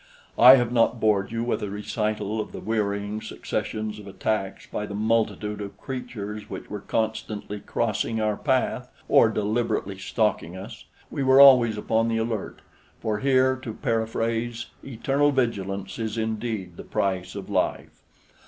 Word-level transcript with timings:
I 0.39 0.55
have 0.55 0.71
not 0.71 0.99
bored 0.99 1.31
you 1.31 1.43
with 1.43 1.61
a 1.61 1.69
recital 1.69 2.41
of 2.41 2.53
the 2.53 2.59
wearying 2.59 3.21
successions 3.21 3.99
of 3.99 4.07
attacks 4.07 4.65
by 4.65 4.87
the 4.87 4.95
multitude 4.95 5.61
of 5.61 5.77
creatures 5.77 6.49
which 6.49 6.71
were 6.71 6.79
constantly 6.79 7.59
crossing 7.59 8.19
our 8.19 8.35
path 8.35 8.89
or 9.07 9.29
deliberately 9.29 9.99
stalking 9.99 10.57
us. 10.57 10.85
We 11.11 11.21
were 11.21 11.39
always 11.39 11.77
upon 11.77 12.07
the 12.07 12.17
alert; 12.17 12.61
for 12.99 13.19
here, 13.19 13.55
to 13.57 13.73
paraphrase, 13.75 14.65
eternal 14.83 15.31
vigilance 15.31 15.99
is 15.99 16.17
indeed 16.17 16.77
the 16.77 16.83
price 16.83 17.35
of 17.35 17.47
life. 17.47 18.01